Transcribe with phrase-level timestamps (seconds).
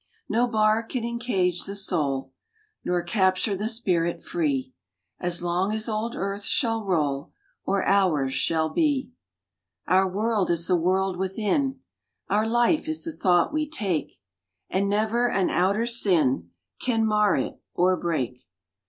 [0.27, 2.33] No bar can encage the soul,
[2.83, 4.73] Nor capture the spirit free,
[5.19, 7.33] As long as old earth shall roll,
[7.65, 9.11] Or hours shall be.
[9.85, 11.81] Our world is the world within,
[12.31, 14.13] Our life is the thought we take,
[14.71, 16.49] And never an outer sin
[16.79, 18.47] Can mar it or break.